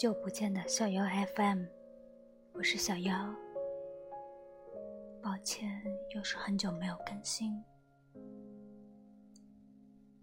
[0.00, 1.04] 久不见的小妖
[1.36, 1.66] FM，
[2.54, 3.14] 我是小妖。
[5.22, 5.68] 抱歉，
[6.14, 7.62] 又是很久没有更新，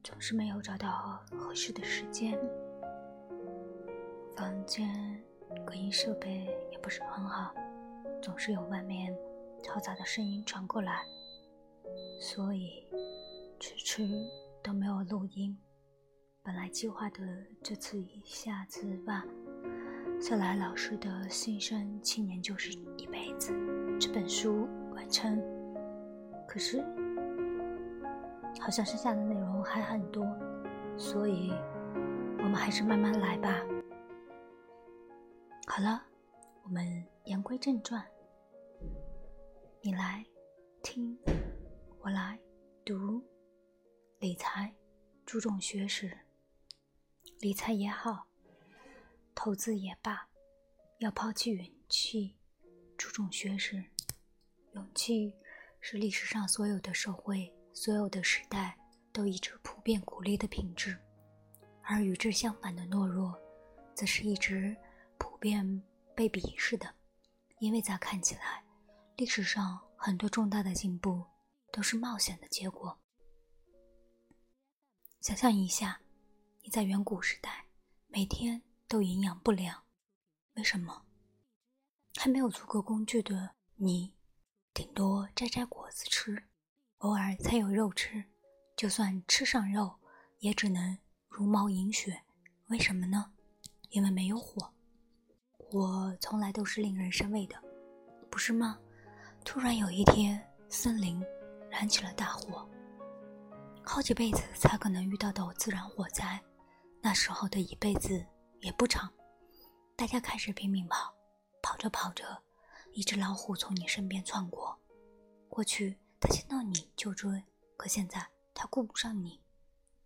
[0.03, 2.35] 总是没有找到合适的时间。
[4.35, 4.89] 房间
[5.63, 7.53] 隔音设备也不是很好，
[8.19, 9.15] 总是有外面
[9.61, 11.05] 嘈杂的声音传过来，
[12.19, 12.83] 所以
[13.59, 14.09] 迟迟
[14.63, 15.55] 都没有录音。
[16.41, 17.19] 本来计划的
[17.61, 19.23] 这次一下子把
[20.19, 23.53] 小来老师的《新生青年就是一辈子》
[23.99, 25.39] 这本书完成，
[26.47, 26.81] 可是
[28.59, 30.25] 好像剩下的内容还很多，
[30.97, 31.51] 所以
[32.39, 33.63] 我们还是慢慢来吧。
[35.67, 36.03] 好了，
[36.63, 38.03] 我们言归正传，
[39.81, 40.25] 你来
[40.81, 41.15] 听，
[42.01, 42.39] 我来
[42.83, 43.23] 读，
[44.19, 44.73] 理财
[45.27, 46.11] 注重学识。
[47.39, 48.25] 理财也好，
[49.39, 50.27] 投资也罢，
[50.97, 52.35] 要抛弃勇气，
[52.97, 53.85] 注重学识。
[54.73, 55.31] 勇气
[55.79, 58.75] 是历史上所有的社会、所有的时代
[59.13, 60.97] 都一直普遍鼓励的品质，
[61.83, 63.39] 而与之相反的懦弱，
[63.93, 64.75] 则是一直
[65.19, 65.83] 普遍
[66.15, 66.91] 被鄙视的。
[67.59, 68.63] 因为在看起来，
[69.17, 71.23] 历史上很多重大的进步
[71.71, 72.99] 都是冒险的结果。
[75.21, 76.01] 想象一下。
[76.63, 77.65] 你在远古时代
[78.09, 79.83] 每天都营养不良，
[80.53, 81.03] 为什么？
[82.15, 84.13] 还没有足够工具的你，
[84.73, 86.41] 顶多摘摘果子吃，
[86.99, 88.23] 偶尔才有肉吃。
[88.77, 89.99] 就算吃上肉，
[90.39, 90.97] 也只能
[91.27, 92.23] 茹毛饮血。
[92.67, 93.33] 为什么呢？
[93.89, 94.73] 因为没有火，
[95.57, 97.61] 火从来都是令人生畏的，
[98.29, 98.79] 不是吗？
[99.43, 101.21] 突然有一天，森林
[101.69, 102.69] 燃起了大火，
[103.83, 106.41] 好几辈子才可能遇到的自然火灾。
[107.01, 108.25] 那时候的一辈子
[108.67, 109.09] 也不长，
[109.95, 111.15] 大家开始拼命跑，
[111.61, 112.43] 跑着跑着，
[112.91, 114.77] 一只老虎从你身边窜过。
[115.47, 117.41] 过去它见到你就追，
[117.77, 119.41] 可现在它顾不上你。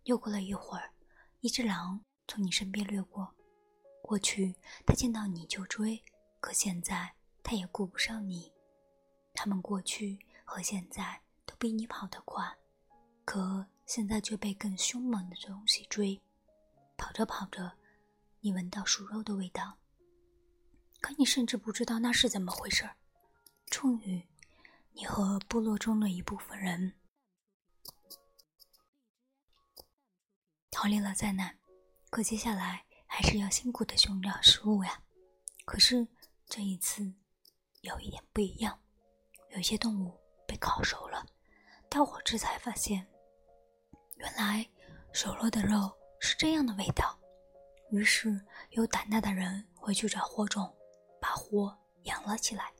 [0.04, 0.92] 又过了一会儿，
[1.40, 3.34] 一只狼从你身边掠过。
[4.00, 4.54] 过去
[4.86, 6.00] 它见到你就追，
[6.38, 7.12] 可现在
[7.42, 8.52] 它也顾不上你。
[9.34, 12.56] 它们过去和现在都比你跑得快，
[13.24, 16.22] 可现在却被更凶猛的东西追。
[16.96, 17.72] 跑着跑着，
[18.44, 19.78] 你闻到熟肉的味道，
[21.00, 22.96] 可你甚至不知道那是怎么回事儿。
[23.66, 24.20] 终于，
[24.94, 26.92] 你和部落中的一部分人
[30.72, 31.56] 逃离了灾难，
[32.10, 35.00] 可接下来还是要辛苦的寻找食物呀。
[35.64, 36.04] 可是
[36.46, 37.14] 这一次
[37.82, 38.76] 有一点不一样，
[39.54, 41.24] 有些动物被烤熟了，
[41.88, 43.06] 大伙这才发现，
[44.16, 44.68] 原来
[45.12, 45.96] 熟了的肉。
[46.24, 47.18] 是这样的味道，
[47.92, 50.74] 于是有胆大的人回去找火种，
[51.20, 52.72] 把火养了起来。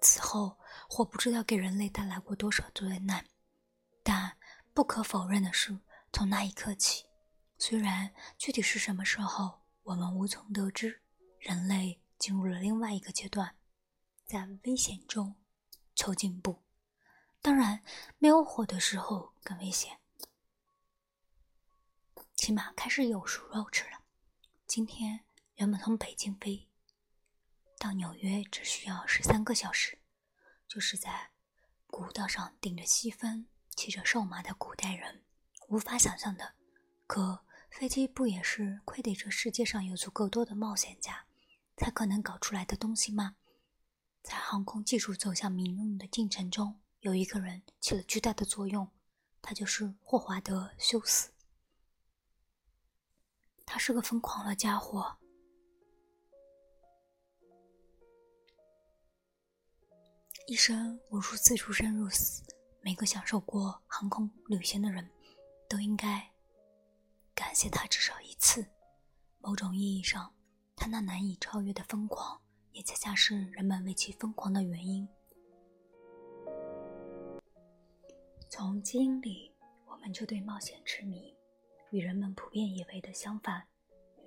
[0.00, 0.56] 此后，
[0.88, 3.26] 火不知道给人类带来过多少灾难，
[4.04, 4.36] 但
[4.72, 5.76] 不可否认的是，
[6.12, 7.04] 从那一刻起，
[7.58, 11.02] 虽然具体是什么时候我们无从得知，
[11.40, 13.56] 人类进入了另外一个阶段，
[14.24, 15.34] 在危险中
[15.96, 16.62] 求进步。
[17.42, 17.82] 当然，
[18.18, 19.98] 没有火的时候更危险。
[22.36, 24.03] 起码开始有熟肉吃了。
[24.74, 25.20] 今天
[25.54, 26.68] 人们从北京飞
[27.78, 30.00] 到纽约只需要十三个小时，
[30.66, 31.30] 就是在
[31.86, 33.46] 古道上顶着西风、
[33.76, 35.22] 骑着瘦马的古代人
[35.68, 36.56] 无法想象的。
[37.06, 41.26] 可飞机不也是亏得这世界上有足够多的冒险家
[41.76, 43.36] 才可能搞出来的东西吗？
[44.24, 48.90] 在航空技术走向民用的进程中，有一个人起了巨大的作用，
[49.40, 51.30] 他就是霍华德·休斯。
[53.66, 55.16] 他是个疯狂的家伙，
[60.46, 62.42] 一生无数次出生入死。
[62.80, 65.10] 每个享受过航空旅行的人，
[65.68, 66.30] 都应该
[67.34, 68.66] 感谢他至少一次。
[69.38, 70.34] 某种意义上，
[70.76, 72.40] 他那难以超越的疯狂，
[72.72, 75.08] 也恰恰是人们为其疯狂的原因。
[78.50, 79.50] 从基因里，
[79.86, 81.34] 我们就对冒险痴迷。
[81.94, 83.62] 与人们普遍以为的相反，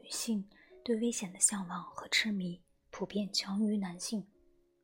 [0.01, 0.47] 女性
[0.85, 2.61] 对危险的向往和痴迷
[2.91, 4.25] 普遍强于男性。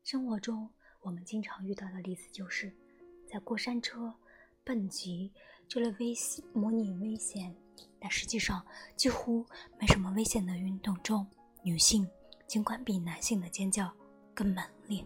[0.03, 0.69] 生活中，
[0.99, 2.75] 我们经常遇到的例子就是，
[3.25, 4.13] 在过山车、
[4.65, 5.31] 蹦极
[5.65, 7.55] 这类危险模拟危险，
[8.01, 8.61] 但实际上
[8.97, 9.47] 几乎
[9.79, 11.25] 没什么危险的运动中，
[11.61, 12.05] 女性
[12.47, 13.89] 尽管比男性的尖叫
[14.33, 15.01] 更猛烈，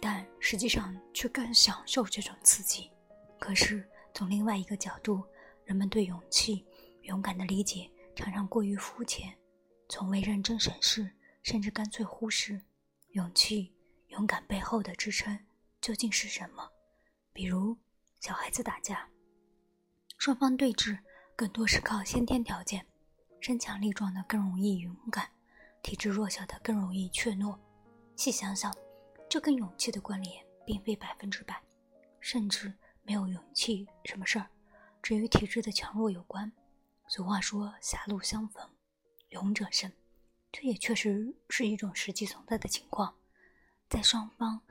[0.00, 2.92] 但实际上却更享受这种刺激。
[3.40, 3.84] 可是
[4.14, 5.20] 从另外一个角度，
[5.64, 6.64] 人们对勇气、
[7.02, 9.36] 勇敢的理解常常过于肤浅，
[9.88, 11.10] 从未认真审视，
[11.42, 12.60] 甚至干脆忽视
[13.10, 13.74] 勇气、
[14.08, 15.38] 勇敢背后的支撑
[15.80, 16.70] 究竟是什么。
[17.32, 17.76] 比如
[18.20, 19.08] 小孩子打架，
[20.18, 20.98] 双方对峙，
[21.34, 22.86] 更多是靠先天条件，
[23.40, 25.28] 身强力壮的更容易勇敢，
[25.82, 27.58] 体质弱小的更容易怯懦。
[28.16, 28.72] 细想想，
[29.28, 31.60] 这跟勇气的关联并非百分之百，
[32.20, 32.72] 甚至
[33.02, 34.48] 没有勇气什么事儿，
[35.04, 36.50] 只与体质的强弱有关。
[37.08, 38.66] 俗话说“狭路相逢
[39.28, 39.92] 勇者胜”，
[40.50, 43.14] 这也确实是一种实际存在的情况。
[43.86, 44.62] 在双方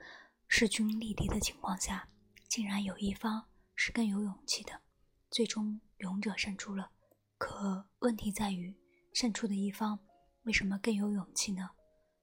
[0.47, 2.09] 势均力敌的情况下，
[2.49, 3.45] 竟然有一方
[3.75, 4.81] 是更有勇气的，
[5.29, 6.89] 最终勇者胜出了。
[7.37, 8.75] 可问题在于，
[9.13, 9.99] 胜出的一方
[10.45, 11.69] 为什么更有勇气呢？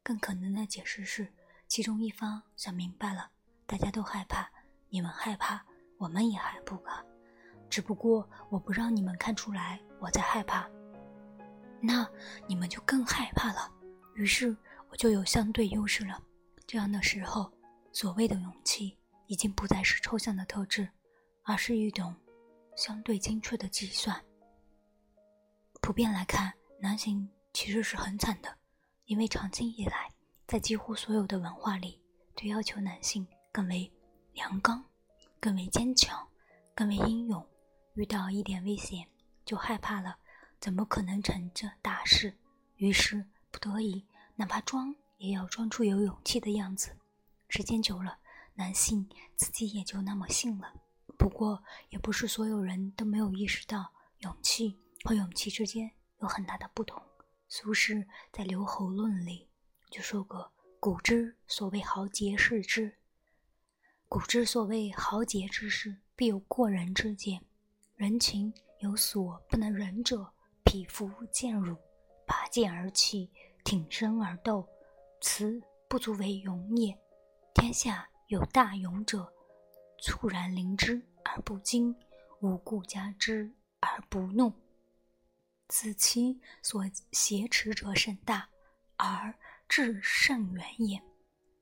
[0.02, 1.32] 更可能的解释是，
[1.68, 3.30] 其中一方想明白了，
[3.66, 4.50] 大家都害怕，
[4.88, 5.64] 你们害怕，
[5.98, 7.04] 我们也害怕，
[7.70, 10.68] 只不过我不让你们看出来我在害怕，
[11.80, 12.06] 那
[12.46, 13.72] 你们就更害怕了，
[14.14, 14.54] 于是
[14.90, 16.20] 我就有相对优势了。
[16.66, 17.50] 这样的时候，
[17.92, 20.88] 所谓的勇气已经不再是抽象的特质，
[21.44, 22.14] 而是一种
[22.76, 24.20] 相对精确的计算。
[25.80, 28.54] 普遍来看，男性其实是很惨的。
[29.06, 30.08] 因为长期以来，
[30.46, 32.00] 在几乎所有的文化里，
[32.36, 33.90] 都要求男性更为
[34.34, 34.84] 阳刚、
[35.40, 36.24] 更为坚强、
[36.76, 37.44] 更为英勇，
[37.94, 39.08] 遇到一点危险
[39.44, 40.18] 就害怕了，
[40.60, 42.36] 怎么可能成这大事？
[42.76, 44.06] 于是不得已，
[44.36, 46.96] 哪怕装也要装出有勇气的样子。
[47.48, 48.18] 时间久了，
[48.54, 50.72] 男性自己也就那么信了。
[51.18, 55.90] 不过，也不是所有人都没有意识到，勇气和勇气之间
[56.20, 57.02] 有很大的不同。
[57.48, 59.48] 苏轼在《留侯论》里
[59.90, 62.96] 就说过：“古之所谓豪杰士之，
[64.08, 67.44] 古之所谓豪杰之士，必有过人之见。
[68.00, 70.32] 人情有所不能忍者，
[70.64, 71.76] 匹夫见辱，
[72.26, 73.30] 拔剑而起，
[73.62, 74.66] 挺身而斗，
[75.20, 76.98] 此不足为勇也。
[77.54, 79.30] 天下有大勇者，
[79.98, 81.94] 猝然临之而不惊，
[82.40, 84.50] 无故加之而不怒。”
[85.68, 86.82] 子期所
[87.12, 88.48] 挟持者甚大，
[88.96, 89.34] 而
[89.68, 91.02] 志甚远也。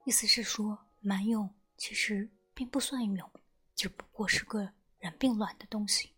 [0.04, 3.28] 意思是说，蛮勇其实并不算勇，
[3.74, 4.70] 只不过是个
[5.00, 6.12] 人并卵的东西。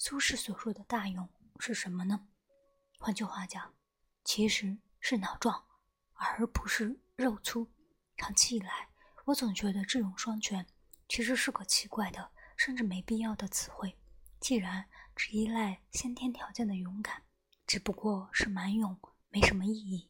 [0.00, 1.28] 苏轼所说的大勇
[1.58, 2.28] 是什么呢？
[3.00, 3.74] 换句话讲，
[4.22, 5.64] 其实是脑壮，
[6.14, 7.68] 而不是肉粗。
[8.16, 8.88] 长期以来，
[9.24, 10.64] 我总觉得智勇双全
[11.08, 13.98] 其实是个奇怪的，甚至没必要的词汇。
[14.38, 17.24] 既然只依赖先天条件的勇敢，
[17.66, 18.96] 只不过是蛮勇，
[19.30, 20.08] 没什么意义。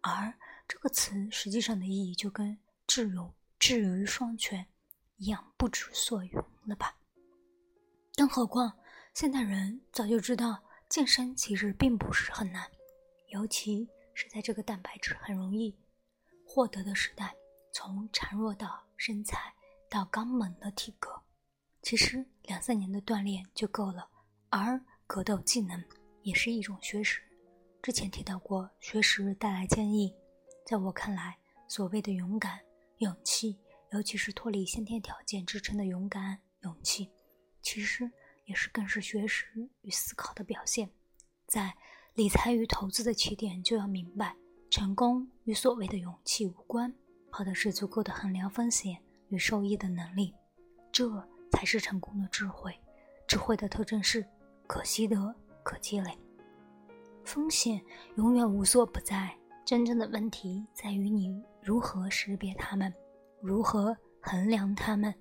[0.00, 0.32] 而
[0.66, 4.66] 这个词实际上的意义就跟智勇、智于双全
[5.16, 6.32] 一样，不知所云
[6.64, 6.96] 了吧？
[8.14, 8.78] 更何况
[9.16, 12.70] 现代人早就知道健身其实并不是很难，
[13.28, 15.74] 尤其是在这个蛋白质很容易
[16.44, 17.34] 获得的时代，
[17.72, 19.54] 从孱弱的身材
[19.88, 21.18] 到刚猛的体格。
[21.80, 24.06] 其实两三年的锻炼就够了，
[24.50, 25.82] 而格斗技能
[26.20, 27.22] 也是一种学识。
[27.80, 30.14] 之前提到过，学识带来坚毅。
[30.66, 32.60] 在我看来，所谓的勇敢、
[32.98, 33.58] 勇气，
[33.92, 37.10] 尤其是脱离先天条件支撑的勇敢、勇气，
[37.62, 38.12] 其实
[38.46, 39.46] 也是更是学识
[39.82, 40.90] 与思考的表现。
[41.46, 41.76] 在
[42.14, 44.34] 理财与投资的起点，就要明白，
[44.70, 46.92] 成功与所谓的勇气无关，
[47.30, 50.34] 靠的是足够的衡量风险与收益的能力。
[50.90, 51.28] 这。
[51.52, 52.78] 才是成功的智慧。
[53.26, 54.26] 智慧的特征是
[54.66, 56.10] 可习得、可积累。
[57.24, 57.80] 风险
[58.16, 59.34] 永远无所不在，
[59.64, 62.92] 真正的问题在于你如何识别它们，
[63.40, 65.14] 如何衡量它们。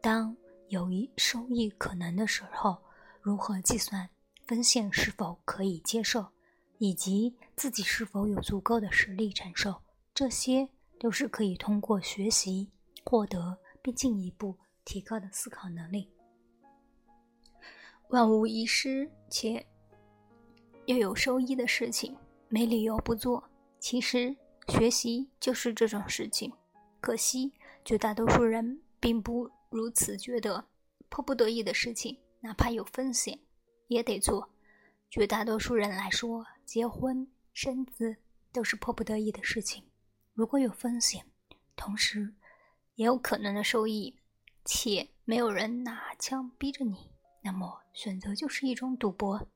[0.00, 0.36] 当
[0.68, 2.78] 有一收益可能的时候，
[3.20, 4.08] 如何计算
[4.46, 6.26] 风险是否可以接受，
[6.78, 9.82] 以及自己是否有足够的实力承受，
[10.14, 10.68] 这些
[10.98, 12.70] 都是可以通过学习
[13.04, 14.56] 获得，并进一步。
[14.88, 16.08] 提高的思考能力。
[18.10, 19.66] 万无一失且
[20.84, 22.16] 又有收益的事情，
[22.48, 23.50] 没理由不做。
[23.80, 24.36] 其实
[24.68, 26.52] 学习就是这种事情，
[27.00, 27.52] 可惜
[27.84, 30.64] 绝大多数人并不如此觉得。
[31.08, 33.38] 迫不得已的事情，哪怕有风险，
[33.88, 34.50] 也得做。
[35.10, 38.16] 绝大多数人来说，结婚生子
[38.52, 39.84] 都是迫不得已的事情。
[40.34, 41.24] 如果有风险，
[41.76, 42.34] 同时
[42.94, 44.18] 也有可能的收益。
[44.64, 47.12] 且没有人拿枪逼着你，
[47.44, 49.46] 那么选择就是一种赌博。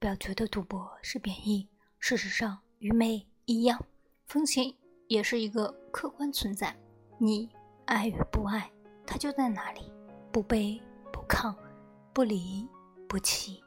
[0.00, 1.68] 不要觉得赌博是贬义，
[2.00, 3.86] 事实上，愚昧一样，
[4.26, 4.74] 风险
[5.06, 6.76] 也是一个客观存在。
[7.18, 7.48] 你
[7.84, 8.68] 爱与不爱，
[9.06, 9.92] 他就在那里，
[10.32, 10.80] 不卑
[11.12, 11.54] 不亢，
[12.12, 12.68] 不离
[13.08, 13.62] 不弃。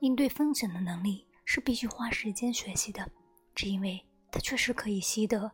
[0.00, 3.10] 应对风险的能力是必须花时间学习的，
[3.54, 5.50] 只因为它确实可以习得，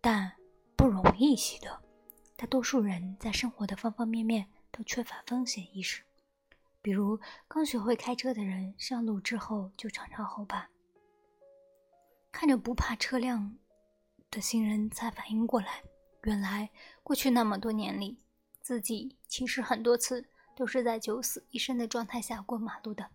[0.00, 0.32] 但
[0.76, 1.82] 不容易习得。
[2.36, 6.02] 大多数人在生活的方方面面都缺乏风险意识，
[6.80, 10.68] 比如刚学会开车的人，上路之后就常常后怕。
[12.30, 13.56] 看着不怕车辆
[14.30, 15.82] 的行人，才反应过来，
[16.22, 16.70] 原来
[17.02, 18.20] 过去那么多年里，
[18.68, 20.22] 自己其实很多次
[20.54, 23.08] 都是在九死一生的状态下过马路的。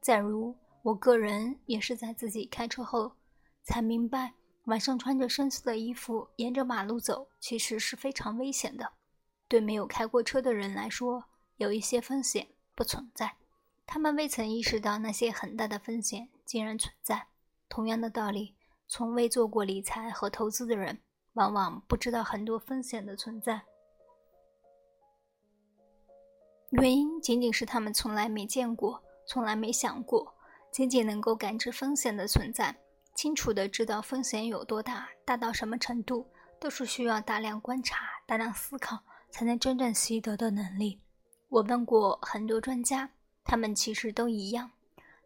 [0.00, 3.12] 再如我个人，也是在自己开车后
[3.62, 4.34] 才明白，
[4.64, 8.94] 晚上穿着深色的衣服沿着马路走，其实是非常危险的。
[9.46, 11.26] 对没有开过车的人来说，
[11.58, 13.36] 有一些风险不存在，
[13.86, 17.28] 他们未曾意识到那些很大的风险竟然存在。
[17.68, 18.56] 同样的道理。
[18.88, 21.00] 从未做过理财和投资的人，
[21.34, 23.62] 往往不知道很多风险的存在。
[26.70, 30.34] 原因仅仅是他们从来没见过，从来没想过。
[30.72, 32.76] 仅仅能够感知风险的存在，
[33.14, 36.26] 清楚的知道风险有多大，大到什么程度，
[36.60, 38.98] 都是需要大量观察、大量思考
[39.30, 41.00] 才能真正习得的能力。
[41.48, 43.10] 我问过很多专家，
[43.44, 44.70] 他们其实都一样，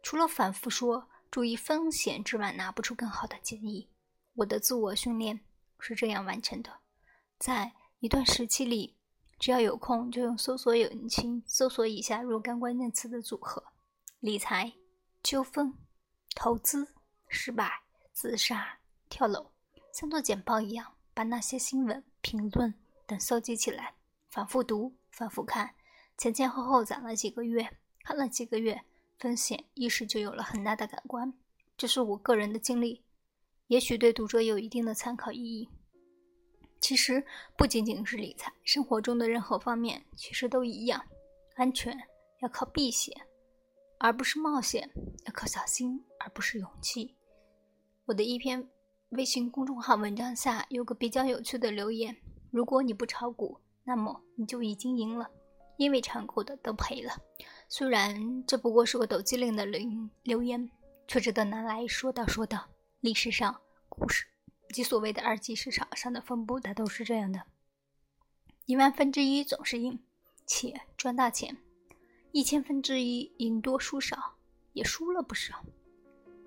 [0.01, 1.07] 除了反复说。
[1.31, 3.87] 注意风险之外，拿不出更好的建议。
[4.35, 5.39] 我的自我训练
[5.79, 6.69] 是这样完成的：
[7.39, 7.71] 在
[8.01, 8.97] 一段时期里，
[9.41, 13.63] 只要有空，就用搜索引擎搜索以下若干关键词的组合：
[14.19, 14.71] 理财、
[15.23, 15.73] 纠纷、
[16.35, 16.93] 投资、
[17.27, 17.81] 失败、
[18.13, 18.77] 自杀、
[19.09, 19.49] 跳楼，
[19.91, 22.71] 像做简报一样，把那些新闻、评论
[23.07, 23.95] 等搜集起来，
[24.29, 25.73] 反复读、反复看，
[26.19, 28.83] 前前后后攒了几个月，看了几个月。
[29.17, 31.33] 风险意识就有了很大的改观，
[31.75, 33.03] 这是我个人的经历，
[33.67, 35.69] 也许对读者有一定的参考意义。
[36.81, 37.23] 其实
[37.55, 41.01] 不仅仅是理财，生活中的任何方面其实都一样。
[41.55, 41.95] 安全
[42.41, 43.15] 要靠避险，
[43.99, 44.89] 而不是冒险；
[45.25, 47.15] 要靠小心，而不是勇气。
[48.05, 48.67] 我的一篇
[49.09, 52.17] 微信公众号文章下有个比较有趣的留言：
[52.49, 55.29] 如果你不炒股，那么你就已经赢了，
[55.77, 57.13] 因为炒股的都赔了。
[57.69, 59.79] 虽然这不过是个抖机灵的留
[60.23, 60.67] 留言，
[61.07, 62.67] 却值得拿来说道说道。
[63.01, 63.59] 历史上
[63.89, 64.25] 股市
[64.71, 67.43] 及所谓的二级市场上的分布，它都是这样的：
[68.65, 69.99] 一万分之一总是赢，
[70.45, 71.55] 且赚大钱；
[72.31, 74.35] 一千分之一赢多输少，
[74.73, 75.55] 也输了不少；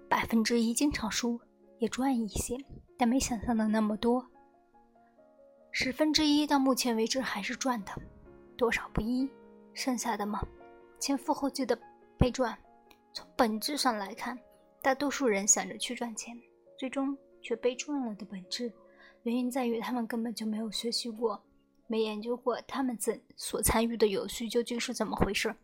[0.08, 1.40] 百分之一经常输，
[1.78, 2.56] 也赚一些，
[2.96, 4.24] 但没想象的那么多；
[5.70, 7.92] 十分之一到目前为止还是赚的，
[8.56, 9.28] 多少不一，
[9.74, 10.40] 剩下的嘛。
[11.00, 11.78] 前赴后继的
[12.16, 12.56] 被赚，
[13.12, 14.38] 从本质上来看，
[14.80, 16.40] 大多数人想着去赚钱，
[16.78, 18.72] 最终却被赚了的本质，
[19.22, 21.40] 原因在于他们根本就没有学习过，
[21.86, 25.54] 没研究过他们怎所参与的游戏究竟是怎么回事。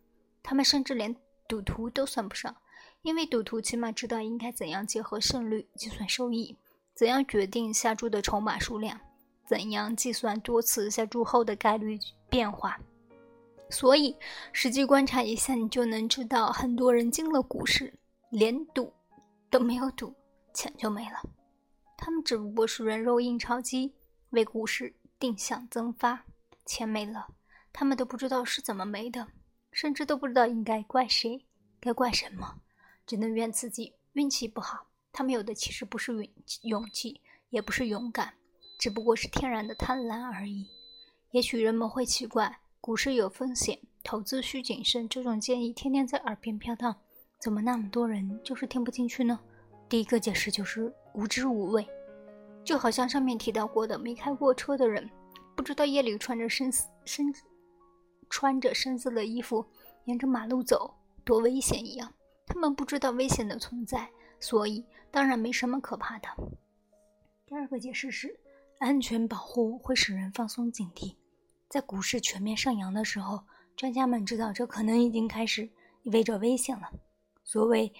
[0.42, 1.16] 他们甚至连
[1.48, 2.54] 赌徒都算不上，
[3.02, 6.54] 因为赌徒起码知道应该怎样结合胜率计算收益，
[6.94, 9.00] 怎样决定下注的筹码数量，
[9.46, 12.78] 怎样计算多次下注后的概率变化。
[13.70, 14.16] 所以，
[14.52, 17.94] 实际观察一下，你就能知道，很多人进了股市，
[18.30, 18.92] 连赌
[19.48, 20.12] 都没有赌，
[20.52, 21.22] 钱就没了。
[22.02, 23.92] 他们只不过是人肉印钞机，
[24.30, 26.24] 为股市定向增发，
[26.64, 27.28] 钱没了，
[27.74, 29.28] 他们都不知道是怎么没的，
[29.70, 31.44] 甚至都不知道应该怪谁，
[31.78, 32.62] 该怪什么，
[33.06, 34.86] 只能怨自己运气不好。
[35.12, 36.26] 他们有的其实不是勇
[36.62, 38.32] 勇气，也不是勇敢，
[38.78, 40.66] 只不过是天然的贪婪而已。
[41.32, 42.60] 也许人们会奇怪。
[42.80, 45.06] 股市有风险，投资需谨慎。
[45.06, 46.96] 这种建议天天在耳边飘荡，
[47.38, 49.38] 怎么那么多人就是听不进去呢？
[49.90, 51.84] 第一个解释就是无知无畏，
[52.64, 55.10] 就好像上面提到过的，没开过车的人
[55.56, 56.72] 不知道夜里穿着深
[57.04, 57.34] 深
[58.30, 59.66] 穿着深色的衣服
[60.04, 60.94] 沿着马路走
[61.24, 62.14] 多危险一样。
[62.46, 66.28] 他们不知道危险的存在，所以当然没什么可怕的。
[67.44, 68.38] 第二个解释是，
[68.78, 71.16] 安全保护会使人放松警惕。
[71.68, 73.42] 在股市全面上扬的时候，
[73.76, 75.68] 专家们知道这可能已经开始
[76.02, 76.88] 意味着危险了。
[77.42, 77.92] 所谓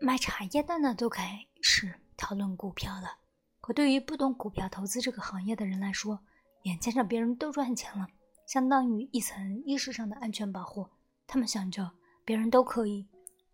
[0.00, 3.18] 卖茶叶蛋的都开始讨论股票了。
[3.60, 6.20] 可对于不懂股票投资这个行业的人来说，
[6.62, 8.06] 眼见着别人都赚钱了，
[8.46, 10.88] 相当于一层意识上的安全保护。
[11.26, 11.90] 他们想着
[12.24, 13.06] 别人都可以，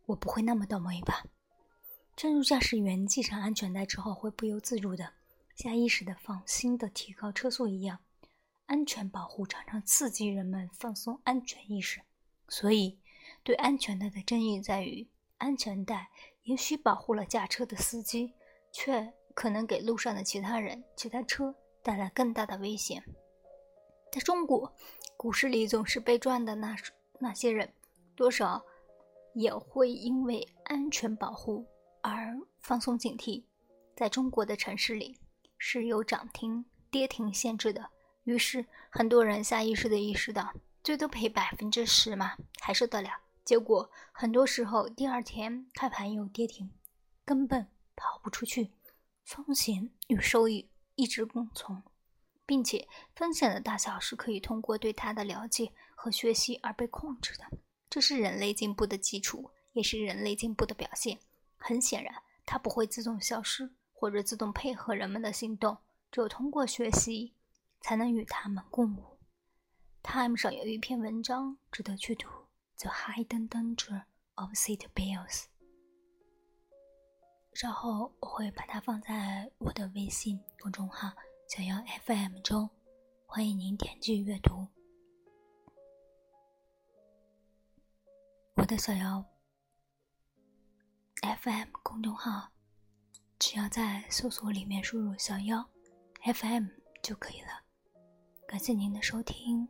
[0.06, 1.24] 我不会那么倒霉吧？
[2.14, 5.14] 正如驾驶员系上安全带之后会不由自主的、
[5.56, 7.98] 下意识的放心的提高车速一样。
[8.66, 12.00] 安全保护常常刺激人们放松安全意识，
[12.48, 13.00] 所以
[13.42, 15.08] 对安全带的争议在于：
[15.38, 16.08] 安全带
[16.44, 18.32] 也许保护了驾车的司机，
[18.72, 23.02] 却可能给路上的其他人、其他车带来更大的危险。
[24.12, 24.72] 在中国，
[25.16, 26.76] 股市里总是被赚的那
[27.18, 27.72] 那些人，
[28.14, 28.62] 多少
[29.34, 31.66] 也会因为安全保护
[32.02, 33.42] 而放松警惕。
[33.96, 35.18] 在中国的城市里，
[35.56, 37.90] 是有涨停跌停限制的，
[38.24, 43.08] 于是很多人下意识的意识到，最多赔百分之十嘛，还是得了。
[43.44, 46.70] 结果很多时候第二天开盘又跌停，
[47.24, 48.72] 根本跑不出去，
[49.24, 51.82] 风险与收益一直共存，
[52.46, 57.44] 并且风险的大小是可以通过对它的了解和学习而被控制的，
[57.90, 61.18] 这是人类进步的基础，也是人类进步的表现。
[61.56, 62.14] 很显然，
[62.46, 63.74] 它不会自动消失。
[63.96, 65.78] 或者自动配合人们的行动，
[66.10, 67.32] 只有通过学习，
[67.80, 69.18] 才能与他们共舞。
[70.02, 72.28] Time 上有一篇文章值得去读，
[72.78, 74.04] 《The Hidden Danger
[74.34, 75.44] of City Bills》。
[77.54, 81.12] 稍后我会把它放在我的微信公众号
[81.48, 82.68] “小妖 FM” 中，
[83.26, 84.66] 欢迎您点击阅读。
[88.56, 89.24] 我的小妖
[91.42, 92.50] FM 公众号。
[93.36, 95.68] 只要在搜索里面输入“小妖
[96.22, 96.66] FM”
[97.02, 97.62] 就可以了。
[98.46, 99.68] 感谢您的收听，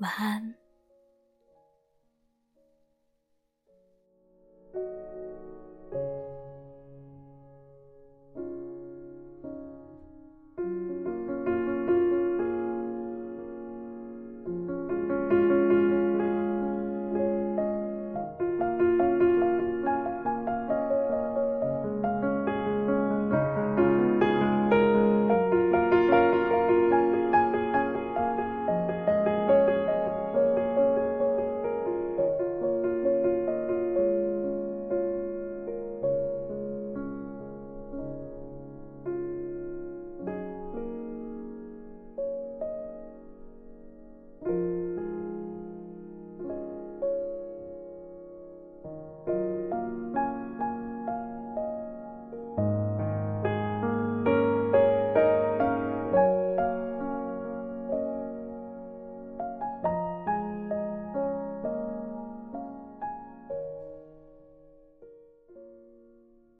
[0.00, 0.61] 晚安。
[4.72, 5.01] thank you